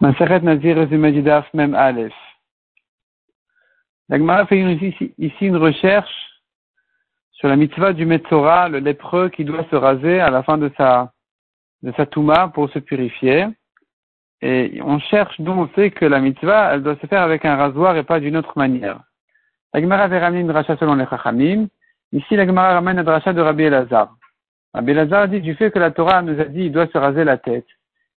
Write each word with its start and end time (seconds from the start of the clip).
Maseret 0.00 0.40
Nazir 0.40 0.76
résumé 0.76 1.12
du 1.12 1.20
Daf, 1.20 1.52
même 1.52 1.74
Aleph. 1.74 2.14
L'Agmara 4.08 4.46
fait 4.46 4.58
ici, 4.58 5.46
une 5.46 5.58
recherche 5.58 6.10
sur 7.32 7.48
la 7.48 7.56
mitzvah 7.56 7.92
du 7.92 8.06
Metzora, 8.06 8.70
le 8.70 8.78
lépreux 8.78 9.28
qui 9.28 9.44
doit 9.44 9.66
se 9.70 9.76
raser 9.76 10.18
à 10.18 10.30
la 10.30 10.42
fin 10.42 10.56
de 10.56 10.70
sa, 10.78 11.12
de 11.82 11.92
sa 11.98 12.06
Touma 12.06 12.48
pour 12.48 12.70
se 12.70 12.78
purifier. 12.78 13.46
Et 14.40 14.80
on 14.82 14.98
cherche 15.00 15.38
d'où 15.38 15.52
on 15.52 15.68
sait 15.74 15.90
que 15.90 16.06
la 16.06 16.20
mitzvah, 16.20 16.72
elle 16.72 16.82
doit 16.82 16.96
se 16.96 17.06
faire 17.06 17.20
avec 17.20 17.44
un 17.44 17.56
rasoir 17.56 17.94
et 17.98 18.02
pas 18.02 18.20
d'une 18.20 18.38
autre 18.38 18.56
manière. 18.56 19.00
L'Agmara 19.74 20.04
avait 20.04 20.18
ramené 20.18 20.40
une 20.40 20.48
dracha 20.48 20.78
selon 20.78 20.94
les 20.94 21.06
Chachamim. 21.06 21.66
Ici, 22.12 22.36
l'Agmara 22.36 22.72
ramène 22.72 22.96
la 22.96 23.02
dracha 23.02 23.34
de 23.34 23.40
Rabbi 23.42 23.64
Elazar. 23.64 24.16
Rabbi 24.72 24.92
Elazar 24.92 25.28
dit 25.28 25.42
du 25.42 25.54
fait 25.56 25.70
que 25.70 25.78
la 25.78 25.90
Torah 25.90 26.22
nous 26.22 26.40
a 26.40 26.44
dit 26.44 26.64
il 26.64 26.72
doit 26.72 26.86
se 26.86 26.96
raser 26.96 27.24
la 27.24 27.36
tête 27.36 27.66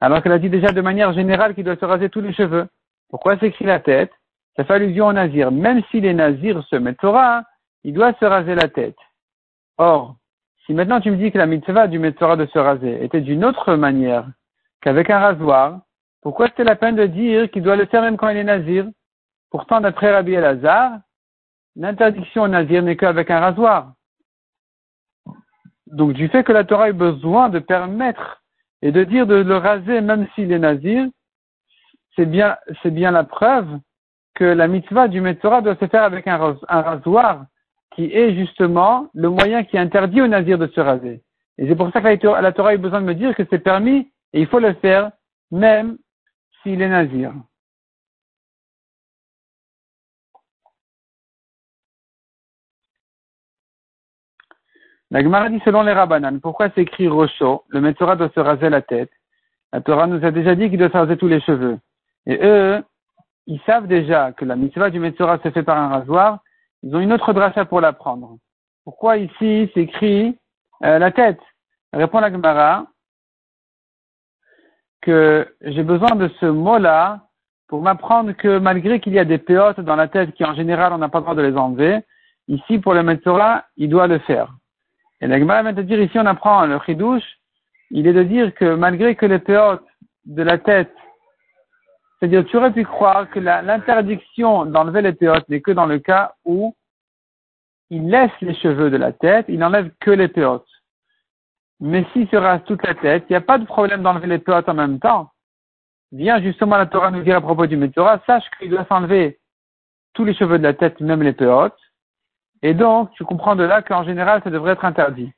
alors 0.02 0.21
qu'elle 0.21 0.31
a 0.31 0.39
dit 0.39 0.49
déjà 0.49 0.71
de 0.71 0.81
manière 0.81 1.13
générale 1.13 1.54
qu'il 1.54 1.63
doit 1.63 1.77
se 1.77 1.86
raser 1.86 2.09
tous 2.09 2.21
les 2.21 2.34
cheveux. 2.34 2.67
Pourquoi 3.09 3.38
s'écrit 3.38 3.66
la 3.66 3.80
tête? 3.80 4.12
Ça 4.55 4.66
fait 4.66 4.73
allusion 4.73 5.07
au 5.07 5.13
nazir. 5.13 5.52
Même 5.52 5.81
si 5.91 6.02
les 6.02 6.13
nazirs 6.13 6.63
se 6.70 6.76
mettent 6.76 6.98
Torah, 6.98 7.43
il 7.84 7.93
doit 7.93 8.13
se 8.13 8.26
raser 8.26 8.55
la 8.55 8.67
tête. 8.67 8.98
Or, 9.77 10.16
si 10.66 10.73
maintenant 10.73 10.99
tu 10.99 11.12
me 11.12 11.17
dis 11.17 11.31
que 11.31 11.38
la 11.38 11.45
mitzvah 11.45 11.88
du 11.88 11.99
Metzora 11.99 12.35
de 12.35 12.48
se 12.48 12.57
raser 12.57 13.03
était 13.03 13.21
d'une 13.21 13.45
autre 13.45 13.76
manière 13.76 14.26
qu'avec 14.81 15.09
un 15.09 15.20
rasoir, 15.20 15.81
pourquoi 16.21 16.48
c'était 16.48 16.63
la 16.63 16.76
peine 16.76 16.95
de 16.95 17.05
dire 17.05 17.49
qu'il 17.52 17.63
doit 17.63 17.76
le 17.76 17.85
faire 17.85 18.02
même 18.02 18.18
quand 18.18 18.29
il 18.29 18.38
est 18.38 18.43
nazir? 18.43 18.88
Pourtant, 19.52 19.81
d'après 19.81 20.12
Rabbi 20.12 20.34
Elazar, 20.34 20.99
l'interdiction 21.76 22.43
au 22.43 22.48
nazir 22.48 22.81
n'est 22.81 22.95
qu'avec 22.95 23.29
un 23.29 23.40
rasoir. 23.40 23.93
Donc, 25.88 26.13
du 26.13 26.27
fait 26.29 26.43
que 26.43 26.54
la 26.54 26.63
Torah 26.63 26.85
a 26.85 26.90
eu 26.90 26.93
besoin 26.93 27.49
de 27.49 27.59
permettre 27.59 28.41
et 28.81 28.91
de 28.91 29.03
dire 29.03 29.27
de 29.27 29.35
le 29.35 29.58
raser 29.58 30.02
même 30.02 30.27
s'il 30.35 30.52
est 30.52 30.59
nazir, 30.59 31.08
c'est 32.16 32.26
bien, 32.26 32.58
c'est 32.81 32.91
bien 32.91 33.12
la 33.12 33.23
preuve 33.23 33.80
que 34.35 34.44
la 34.44 34.67
mitzvah 34.67 35.07
du 35.07 35.21
Metzora 35.21 35.62
doit 35.62 35.76
se 35.76 35.87
faire 35.87 36.04
avec 36.04 36.27
un, 36.27 36.55
rasoir 36.68 37.46
qui 37.93 38.05
est 38.05 38.34
justement 38.35 39.09
le 39.13 39.29
moyen 39.29 39.63
qui 39.63 39.77
interdit 39.77 40.21
au 40.21 40.27
nazir 40.27 40.57
de 40.57 40.68
se 40.68 40.79
raser. 40.79 41.21
Et 41.57 41.68
c'est 41.68 41.76
pour 41.76 41.91
ça 41.91 42.02
que 42.02 42.27
la 42.27 42.52
Torah 42.52 42.70
a 42.70 42.76
eu 42.76 42.77
besoin 42.77 43.02
de 43.02 43.05
me 43.05 43.15
dire 43.15 43.35
que 43.35 43.43
c'est 43.49 43.59
permis 43.59 44.09
et 44.34 44.41
il 44.41 44.48
faut 44.48 44.59
le 44.59 44.74
faire 44.76 45.12
même 45.52 45.98
s'il 46.63 46.82
est 46.82 46.87
nazir. 46.87 47.34
La 55.12 55.21
Gemara 55.21 55.49
dit 55.49 55.62
selon 55.65 55.84
les 55.84 55.91
Rabbanan, 55.91 56.40
pourquoi 56.40 56.70
c'est 56.70 56.84
écrit 56.84 57.09
Rocho 57.09 57.65
Le 57.67 57.81
Metzora 57.81 58.15
doit 58.15 58.31
se 58.34 58.40
raser 58.40 58.70
la 58.70 58.81
tête. 58.81 59.12
La 59.73 59.81
Torah 59.81 60.07
nous 60.07 60.26
a 60.26 60.31
déjà 60.31 60.55
dit 60.55 60.70
qu'il 60.70 60.79
doit 60.79 60.90
se 60.90 60.98
raser 60.98 61.18
tous 61.18 61.27
les 61.27 61.41
cheveux. 61.41 61.79
Et 62.26 62.40
eux, 62.41 62.81
ils 63.45 63.59
savent 63.65 63.87
déjà 63.87 64.31
que 64.31 64.45
la 64.45 64.56
mitzvah 64.56 64.90
du 64.90 65.01
Metzora 65.01 65.38
se 65.40 65.51
fait 65.51 65.63
par 65.63 65.78
un 65.78 65.90
rasoir. 65.90 66.40
Ils 66.81 66.95
ont 66.95 67.01
une 67.01 67.12
autre 67.12 67.34
dracha 67.34 67.66
pour 67.66 67.81
l'apprendre. 67.81 68.38
Pourquoi 68.85 69.18
ici 69.18 69.69
c'est 69.73 69.81
écrit 69.81 70.38
euh, 70.85 70.97
la 70.97 71.12
tête 71.12 71.41
Répond 71.91 72.22
la 72.22 72.31
Gemara 72.31 72.85
que 75.01 75.53
j'ai 75.59 75.84
besoin 75.84 76.16
de 76.16 76.29
ce 76.40 76.46
mot-là 76.46 77.28
pour 77.68 77.81
m'apprendre 77.81 78.31
que 78.31 78.59
malgré 78.59 79.01
qu'il 79.01 79.13
y 79.13 79.19
a 79.19 79.25
des 79.25 79.40
péotes 79.40 79.81
dans 79.81 79.97
la 79.97 80.07
tête 80.07 80.34
qui 80.35 80.46
en 80.46 80.53
général 80.53 80.94
on 80.94 81.00
n'a 81.00 81.09
pas 81.09 81.18
le 81.18 81.23
droit 81.23 81.35
de 81.35 81.41
les 81.41 81.57
enlever, 81.57 82.00
ici 82.47 82.79
pour 82.79 82.94
le 82.94 83.03
Metzora, 83.03 83.66
il 83.75 83.90
doit 83.90 84.07
le 84.07 84.19
faire. 84.19 84.53
Et 85.22 85.28
la 85.28 85.38
vient 85.38 85.72
dire 85.72 86.02
ici, 86.02 86.18
on 86.18 86.25
apprend 86.25 86.66
le 86.66 86.80
chidouche, 86.86 87.38
il 87.91 88.08
est 88.08 88.14
de 88.14 88.24
dire 88.24 88.53
que 88.56 88.75
malgré 88.75 89.16
que 89.16 89.28
les 89.28 89.40
péotes 89.40 89.86
de 90.25 90.41
la 90.41 90.58
tête, 90.58 90.94
c'est-à-dire 92.19 92.46
tu 92.46 92.58
aurais 92.58 92.74
pu 92.74 92.84
croire 92.84 93.30
que 93.30 93.40
l'interdiction 93.40 94.66
d'enlever 94.66 95.02
les 95.02 95.14
péotes 95.14 95.47
n'est 95.50 95.62
que 95.62 95.72
dans 95.72 95.86
le 95.86 96.00
cas 96.00 96.34
où 96.44 96.75
il 97.92 98.09
laisse 98.09 98.31
les 98.42 98.56
cheveux 98.56 98.90
de 98.90 98.97
la 98.97 99.12
tête, 99.12 99.46
il 99.48 99.60
n'enlève 99.60 99.92
que 100.00 100.12
les 100.12 100.28
péotes. 100.28 100.66
Mais 101.80 102.06
s'il 102.14 102.28
se 102.30 102.36
rase 102.36 102.62
toute 102.66 102.86
la 102.86 102.96
tête, 102.96 103.26
il 103.30 103.34
n'y 103.34 103.38
a 103.38 103.42
pas 103.42 103.58
de 103.58 103.66
problème 103.66 104.02
d'enlever 104.02 104.28
les 104.28 104.40
péotes 104.40 104.70
en 104.70 104.74
même 104.74 105.00
temps. 105.00 105.31
Viens 106.12 106.42
justement 106.42 106.78
la 106.78 106.86
Torah 106.86 107.12
nous 107.12 107.24
dire 107.24 107.38
à 107.38 107.42
propos 107.42 107.68
du 107.68 107.78
Métorah, 107.78 108.22
sache 108.26 108.44
qu'il 108.58 108.70
doit 108.70 108.86
s'enlever 108.86 109.40
tous 110.14 110.26
les 110.26 110.34
cheveux 110.34 110.58
de 110.58 110.64
la 110.64 110.74
tête, 110.74 111.00
même 111.00 111.24
les 111.24 111.34
péotes, 111.34 111.78
et 112.62 112.74
donc, 112.74 113.12
tu 113.12 113.24
comprends 113.26 113.56
de 113.56 113.64
là 113.64 113.82
qu'en 113.82 114.04
général, 114.04 114.42
ça 114.44 114.50
devrait 114.50 114.74
être 114.74 114.86
interdit. 114.86 115.32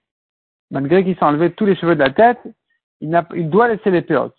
Malgré 0.72 1.04
qu'il 1.04 1.16
s'est 1.16 1.24
enlevé 1.24 1.52
tous 1.52 1.66
les 1.66 1.76
cheveux 1.76 1.96
de 1.96 2.00
la 2.00 2.10
tête, 2.10 2.40
il, 3.00 3.50
doit 3.50 3.68
laisser 3.68 3.92
les 3.92 4.02
péotes. 4.02 4.36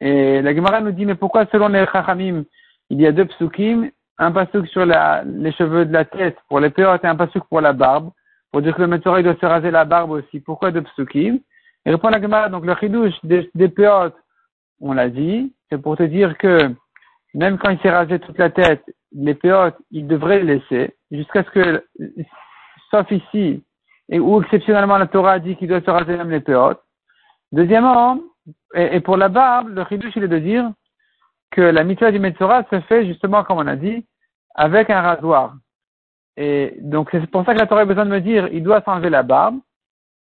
Et 0.00 0.42
la 0.42 0.54
Gemara 0.54 0.80
nous 0.80 0.92
dit, 0.92 1.04
mais 1.04 1.14
pourquoi 1.14 1.46
selon 1.46 1.68
les 1.68 1.86
Chachamim, 1.86 2.44
il 2.90 3.00
y 3.00 3.06
a 3.06 3.12
deux 3.12 3.26
psukim, 3.26 3.90
un 4.18 4.32
pasuk 4.32 4.66
sur 4.68 4.84
les 4.84 5.52
cheveux 5.52 5.86
de 5.86 5.92
la 5.92 6.04
tête 6.04 6.38
pour 6.48 6.60
les 6.60 6.70
péotes 6.70 7.04
et 7.04 7.08
un 7.08 7.16
pasuk 7.16 7.44
pour 7.48 7.60
la 7.60 7.72
barbe, 7.72 8.10
pour 8.50 8.62
dire 8.62 8.74
que 8.74 8.80
le 8.80 8.88
Metzora 8.88 9.22
doit 9.22 9.36
se 9.40 9.46
raser 9.46 9.70
la 9.70 9.84
barbe 9.84 10.10
aussi. 10.10 10.40
Pourquoi 10.40 10.70
deux 10.70 10.82
psukim? 10.82 11.40
Et 11.84 11.90
répond 11.90 12.08
la 12.08 12.20
Gemara, 12.20 12.48
donc 12.48 12.66
le 12.66 12.74
chidouche 12.76 13.14
des, 13.22 13.50
des 13.54 13.68
péotes, 13.68 14.16
on 14.80 14.92
l'a 14.92 15.08
dit, 15.08 15.54
c'est 15.68 15.80
pour 15.80 15.96
te 15.96 16.02
dire 16.02 16.36
que 16.38 16.74
même 17.34 17.58
quand 17.58 17.70
il 17.70 17.80
s'est 17.80 17.90
rasé 17.90 18.18
toute 18.18 18.38
la 18.38 18.50
tête, 18.50 18.84
les 19.12 19.34
péotes, 19.34 19.76
il 19.90 20.06
devrait 20.06 20.40
les 20.42 20.58
laisser, 20.58 20.96
jusqu'à 21.10 21.44
ce 21.44 21.50
que, 21.50 21.86
sauf 22.90 23.10
ici, 23.10 23.64
et 24.08 24.18
où 24.18 24.42
exceptionnellement 24.42 24.98
la 24.98 25.06
Torah 25.06 25.32
a 25.32 25.38
dit 25.38 25.56
qu'il 25.56 25.68
doit 25.68 25.80
se 25.80 25.90
raser 25.90 26.16
même 26.16 26.30
les 26.30 26.40
péotes. 26.40 26.80
Deuxièmement, 27.52 28.20
et, 28.74 29.00
pour 29.00 29.16
la 29.16 29.28
barbe, 29.28 29.68
le 29.68 29.84
chidouche, 29.84 30.16
il 30.16 30.24
est 30.24 30.28
de 30.28 30.38
dire 30.38 30.70
que 31.50 31.60
la 31.60 31.84
mitzvah 31.84 32.12
du 32.12 32.18
Metzora 32.18 32.64
se 32.70 32.80
fait 32.82 33.06
justement, 33.06 33.42
comme 33.44 33.58
on 33.58 33.66
a 33.66 33.76
dit, 33.76 34.06
avec 34.54 34.90
un 34.90 35.00
rasoir. 35.00 35.54
Et 36.36 36.76
donc, 36.80 37.08
c'est 37.10 37.26
pour 37.30 37.44
ça 37.44 37.54
que 37.54 37.58
la 37.58 37.66
Torah 37.66 37.82
a 37.82 37.84
besoin 37.84 38.06
de 38.06 38.10
me 38.10 38.20
dire, 38.20 38.48
il 38.52 38.62
doit 38.62 38.82
s'enlever 38.82 39.10
la 39.10 39.22
barbe. 39.22 39.58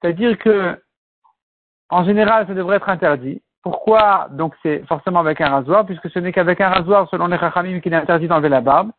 C'est-à-dire 0.00 0.36
que, 0.38 0.80
en 1.88 2.04
général, 2.04 2.46
ça 2.46 2.54
devrait 2.54 2.76
être 2.76 2.88
interdit. 2.88 3.40
Pourquoi 3.62 4.28
donc 4.32 4.54
c'est 4.62 4.84
forcément 4.86 5.20
avec 5.20 5.40
un 5.40 5.48
rasoir 5.48 5.86
Puisque 5.86 6.10
ce 6.10 6.18
n'est 6.18 6.32
qu'avec 6.32 6.60
un 6.60 6.68
rasoir, 6.68 7.08
selon 7.10 7.28
les 7.28 7.38
Chachamim, 7.38 7.80
qu'il 7.80 7.92
est 7.92 7.96
interdit 7.96 8.26
d'enlever 8.26 8.48
la 8.48 8.60
barbe. 8.60 8.90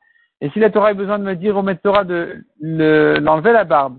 Et 0.42 0.50
si 0.52 0.60
la 0.60 0.70
Torah 0.70 0.90
a 0.90 0.94
besoin 0.94 1.20
de 1.20 1.24
me 1.24 1.36
dire 1.36 1.56
au 1.58 1.62
maître 1.62 1.82
Torah 1.82 2.04
de 2.04 2.44
l'enlever 2.60 3.52
la 3.52 3.66
barbe, 3.66 3.98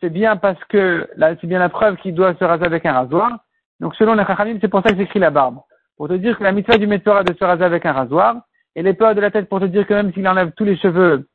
c'est 0.00 0.10
bien 0.10 0.36
parce 0.36 0.62
que 0.64 1.08
c'est 1.16 1.46
bien 1.46 1.58
la 1.58 1.68
preuve 1.68 1.96
qu'il 1.96 2.14
doit 2.14 2.34
se 2.34 2.44
raser 2.44 2.64
avec 2.64 2.86
un 2.86 2.92
rasoir. 2.92 3.38
Donc 3.80 3.94
selon 3.96 4.14
les 4.14 4.24
Chachamim, 4.24 4.58
c'est 4.60 4.68
pour 4.68 4.82
ça 4.82 4.90
que 4.90 4.98
j'écris 4.98 5.20
la 5.20 5.30
barbe. 5.30 5.58
Pour 5.96 6.08
te 6.08 6.14
dire 6.14 6.38
que 6.38 6.44
la 6.44 6.52
mitzvah 6.52 6.78
du 6.78 6.86
maître 6.86 7.22
de 7.24 7.34
se 7.34 7.44
raser 7.44 7.64
avec 7.64 7.84
un 7.84 7.92
rasoir, 7.92 8.36
et 8.74 8.82
les 8.82 8.94
péotes 8.94 9.16
de 9.16 9.20
la 9.20 9.30
tête 9.30 9.48
pour 9.48 9.60
te 9.60 9.66
dire 9.66 9.86
que 9.86 9.94
même 9.94 10.12
s'il 10.12 10.26
enlève 10.26 10.52
tous 10.56 10.64
les 10.64 10.76
cheveux, 10.76 11.28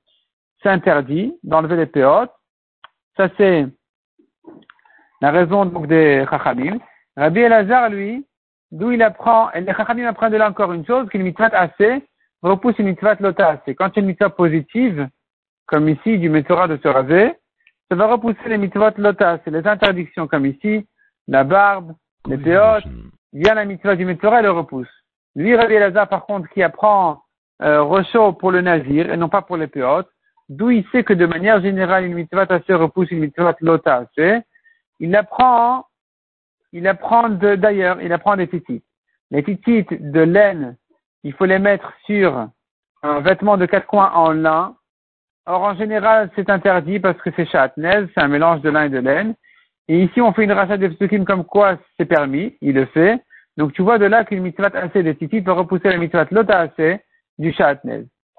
c'est 0.63 0.69
interdit 0.69 1.37
d'enlever 1.43 1.75
les 1.75 1.85
péotes. 1.85 2.31
Ça 3.15 3.29
c'est 3.37 3.67
la 5.21 5.31
raison 5.31 5.65
des 5.65 6.25
Chachamim. 6.29 6.79
Rabbi 7.15 7.39
Elazar, 7.39 7.89
lui, 7.89 8.25
D'où 8.71 8.91
il 8.91 9.01
apprend, 9.01 9.51
et 9.51 9.61
les 9.61 9.73
Chachamim 9.73 10.07
apprennent 10.07 10.31
de 10.31 10.37
là 10.37 10.49
encore 10.49 10.73
une 10.73 10.85
chose, 10.85 11.07
qu'une 11.09 11.23
mitzvah 11.23 11.49
assez 11.53 12.03
repousse 12.41 12.77
une 12.79 12.87
mitzvah 12.87 13.15
lota 13.19 13.49
assez. 13.49 13.75
Quand 13.75 13.89
il 13.89 13.95
y 13.95 13.99
a 13.99 14.01
une 14.01 14.07
mitzvah 14.07 14.29
positive, 14.29 15.07
comme 15.65 15.89
ici, 15.89 16.17
du 16.17 16.29
Metzora 16.29 16.67
de 16.67 16.77
se 16.77 16.87
raser, 16.87 17.35
ça 17.89 17.95
va 17.95 18.07
repousser 18.07 18.47
les 18.47 18.57
mitzvot 18.57 18.91
lota 18.97 19.39
c'est 19.43 19.51
les 19.51 19.65
interdictions 19.65 20.27
comme 20.27 20.45
ici, 20.45 20.85
la 21.27 21.43
barbe, 21.43 21.93
les 22.27 22.37
péotes, 22.37 22.83
vient 23.33 23.53
la 23.53 23.65
mitzvah 23.65 23.95
du 23.95 24.05
Metzora 24.05 24.39
et 24.39 24.43
le 24.43 24.51
repousse. 24.51 24.87
Lui, 25.35 25.55
Rabbi 25.55 25.73
Elazar, 25.73 26.07
par 26.09 26.25
contre, 26.25 26.49
qui 26.49 26.63
apprend 26.63 27.21
euh, 27.61 28.31
pour 28.39 28.51
le 28.51 28.61
nazir 28.61 29.11
et 29.11 29.17
non 29.17 29.29
pas 29.29 29.41
pour 29.41 29.57
les 29.57 29.67
péotes, 29.67 30.09
d'où 30.49 30.71
il 30.71 30.85
sait 30.91 31.03
que 31.03 31.13
de 31.13 31.25
manière 31.25 31.61
générale, 31.61 32.05
une 32.05 32.15
mitzvah 32.15 32.45
assez 32.49 32.73
repousse 32.73 33.11
une 33.11 33.19
mitzvah 33.19 33.55
lota 33.61 33.95
assez, 33.95 34.41
il 34.99 35.15
apprend 35.15 35.85
il 36.77 36.87
apprend 36.87 37.29
d'ailleurs, 37.29 37.99
il 38.01 38.13
apprend 38.13 38.35
des 38.37 38.47
titites. 38.47 38.85
Les 39.31 39.43
titites 39.43 40.11
de 40.11 40.21
laine, 40.21 40.77
il 41.23 41.33
faut 41.33 41.45
les 41.45 41.59
mettre 41.59 41.91
sur 42.05 42.47
un 43.01 43.19
vêtement 43.19 43.57
de 43.57 43.65
quatre 43.65 43.87
coins 43.87 44.11
en 44.13 44.31
lin. 44.31 44.75
Or, 45.47 45.63
en 45.63 45.75
général, 45.75 46.29
c'est 46.35 46.49
interdit 46.49 46.99
parce 46.99 47.19
que 47.21 47.31
c'est 47.35 47.47
chatnez, 47.47 48.05
c'est 48.13 48.21
un 48.21 48.27
mélange 48.27 48.61
de 48.61 48.69
lin 48.69 48.83
et 48.83 48.89
de 48.89 48.99
laine. 48.99 49.33
Et 49.87 50.03
ici, 50.03 50.21
on 50.21 50.33
fait 50.33 50.43
une 50.43 50.51
rachat 50.51 50.77
de 50.77 50.87
psukim 50.89 51.25
comme 51.25 51.45
quoi 51.45 51.77
c'est 51.97 52.05
permis, 52.05 52.55
il 52.61 52.75
le 52.75 52.85
fait. 52.85 53.23
Donc, 53.55 53.73
tu 53.73 53.81
vois 53.81 53.97
de 53.97 54.05
là 54.05 54.23
qu'une 54.23 54.43
mitzvah 54.43 54.69
assez 54.73 55.01
des 55.01 55.15
titites 55.15 55.45
peut 55.45 55.53
repousser 55.53 55.89
la 55.89 55.97
mitzvah 55.97 56.27
lota 56.29 56.59
assez 56.59 56.99
du 57.39 57.51
chatnez. 57.53 58.05